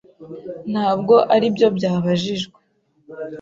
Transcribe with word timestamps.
Ntabwo 0.71 1.15
aribyo 1.35 1.67
byabajijwe. 1.77 2.57